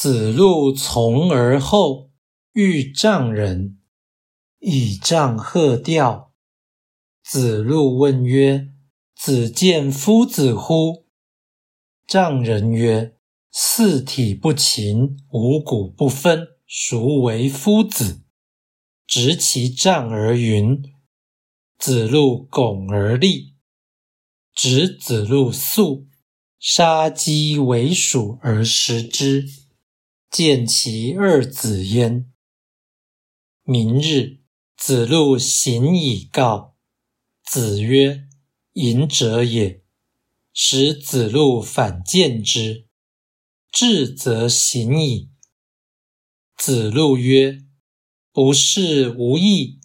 [0.00, 2.12] 子路从而后，
[2.52, 3.80] 遇丈人，
[4.60, 6.32] 以杖喝吊。
[7.24, 8.68] 子路问曰
[9.20, 11.08] ：“子见夫子乎？”
[12.06, 13.16] 丈人曰
[13.50, 18.22] ：“四体不勤，五谷不分，孰为夫子？”
[19.04, 20.80] 执其杖而云。
[21.76, 23.56] 子路拱而立，
[24.54, 26.06] 执子路粟，
[26.60, 29.57] 杀鸡为鼠而食之。
[30.30, 32.30] 见其二子焉。
[33.62, 34.40] 明日，
[34.76, 36.76] 子路行以告。
[37.42, 38.28] 子曰
[38.74, 39.82] ：“隐者也。”
[40.52, 42.86] 使子路反见之。
[43.72, 45.30] 至则行矣。
[46.56, 47.60] 子路曰
[48.30, 49.80] ：“不是无益，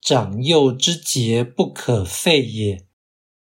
[0.00, 2.88] 长幼之节不可废也。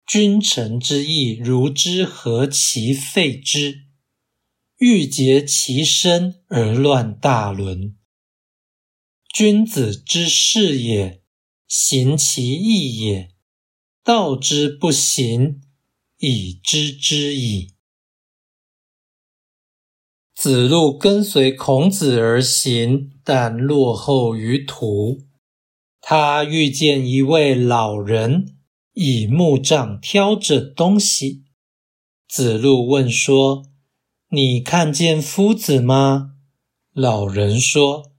[0.05, 3.84] 君臣之义，如之何其废之？”
[4.87, 7.97] 欲竭其身而乱大伦。
[9.33, 11.23] 君子之事也，
[11.67, 13.31] 行其义也。
[14.03, 15.63] 道之不行，
[16.19, 17.73] 以知之矣。
[20.35, 25.23] 子路跟随孔子而行，但落后于途。
[26.03, 28.59] 他遇见一位老人，
[28.93, 31.45] 以木杖挑着东西。
[32.29, 33.71] 子路问说。
[34.35, 36.33] 你看见夫子吗？
[36.93, 38.11] 老人说：“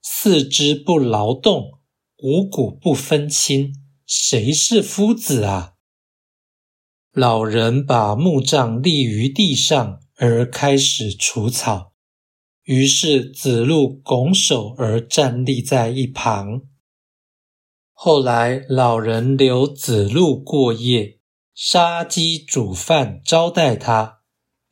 [0.00, 1.80] 四肢不劳动，
[2.18, 3.74] 五谷不分清，
[4.06, 5.72] 谁是夫子啊？”
[7.10, 11.92] 老人把木杖立于地上，而开始除草。
[12.62, 16.62] 于是子路拱手而站立在一旁。
[17.92, 21.18] 后来，老人留子路过夜，
[21.52, 24.13] 杀鸡煮饭招待他。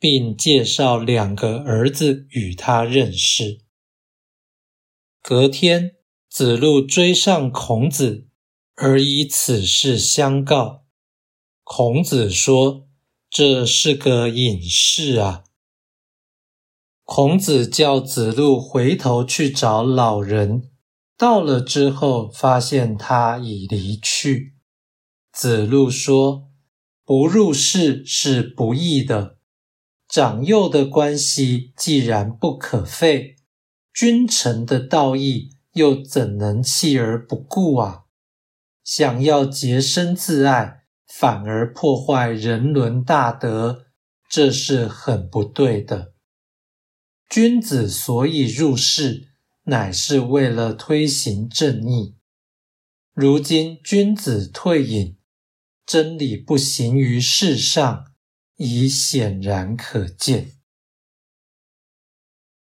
[0.03, 3.61] 并介绍两个儿子与他认识。
[5.21, 5.95] 隔天，
[6.29, 8.27] 子路追上孔子，
[8.75, 10.83] 而以此事相告。
[11.63, 12.89] 孔子说
[13.31, 15.45] ：“这是个隐士啊。”
[17.05, 20.69] 孔子叫子路回头去找老人。
[21.15, 24.57] 到了之后，发现他已离去。
[25.31, 26.49] 子路说
[27.05, 29.37] ：“不入世是不义的。”
[30.13, 33.37] 长幼的关系既然不可废，
[33.91, 38.03] 君臣的道义又怎能弃而不顾啊？
[38.83, 43.87] 想要洁身自爱，反而破坏人伦大德，
[44.29, 46.13] 这是很不对的。
[47.27, 49.29] 君子所以入世，
[49.63, 52.17] 乃是为了推行正义。
[53.15, 55.17] 如今君子退隐，
[55.87, 58.12] 真理不行于世上。
[58.65, 60.53] 已显然可见。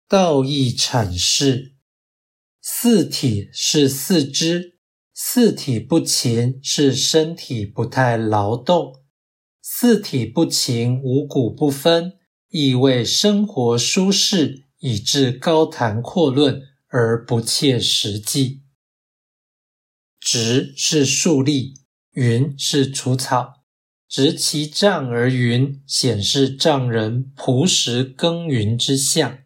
[0.07, 1.75] 道义阐释：
[2.59, 4.79] 四体是四肢，
[5.13, 9.03] 四体不勤是身体不太劳动，
[9.61, 12.17] 四体不勤五谷不分，
[12.49, 18.63] 意味生活舒适，以致高谈阔论而不切实际。
[20.19, 21.75] 直是竖立，
[22.13, 23.62] 云是除草。
[24.13, 29.39] 执其杖而云，显示丈人朴实耕耘之象。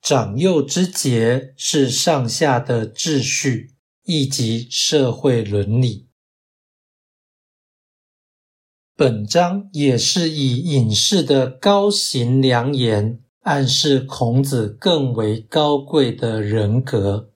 [0.00, 3.74] 长幼之节是上下的秩序，
[4.04, 6.06] 亦即社会伦理。
[8.94, 17.32] 本章也是以隐士的高行良言，暗示孔子更为高贵的人格，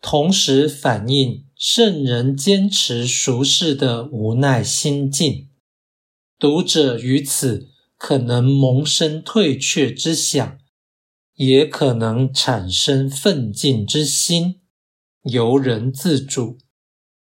[0.00, 5.48] 同时反映圣人坚持俗世的无奈心境。
[6.40, 7.68] 读者于此
[7.98, 10.58] 可能萌生退却之想，
[11.34, 14.62] 也可能产生奋进之心，
[15.24, 16.56] 由人自主。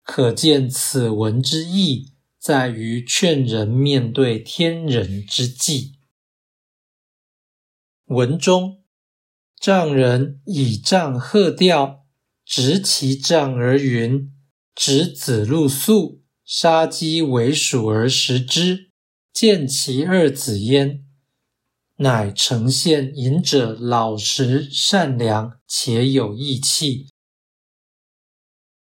[0.03, 5.95] 可见此文之意在于劝人面对天人之际。
[8.05, 8.83] 文中，
[9.59, 12.05] 丈人以杖喝调，
[12.45, 14.31] 执其杖而云
[14.75, 18.85] ：“执子路粟，杀鸡为鼠而食之。”
[19.39, 21.05] 见其二子焉，
[21.97, 27.09] 乃呈现隐者老实善良且有义气；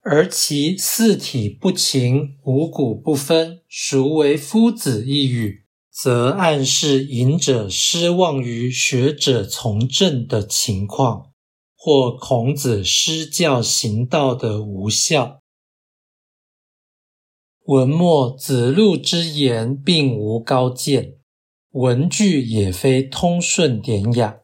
[0.02, 11.32] 而其四体不勤，五谷不分，孰为夫子一语，则暗示隐者失望于学者从政的情况，
[11.74, 15.41] 或孔子施教行道的无效。
[17.66, 21.14] 文末子路之言并无高见，
[21.70, 24.38] 文句也非通顺典雅，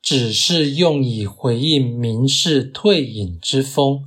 [0.00, 4.04] 只是用以回应名士退隐之风，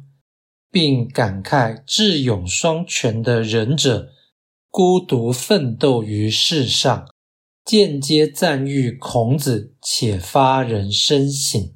[0.71, 4.09] 并感慨智勇双全的仁者
[4.69, 7.09] 孤独奋斗于世上，
[7.65, 11.75] 间接赞誉孔子，且发人深省。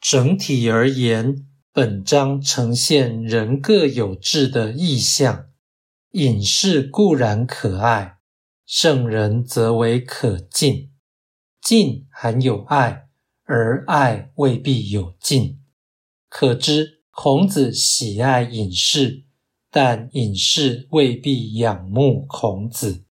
[0.00, 5.46] 整体而言，本章呈现人各有志的意象。
[6.10, 8.18] 隐士固然可爱，
[8.66, 10.90] 圣人则为可敬。
[11.62, 13.08] 敬含有爱，
[13.44, 15.62] 而爱未必有敬。
[16.28, 19.24] 可知孔子喜爱隐士，
[19.70, 23.06] 但隐士未必仰慕孔子。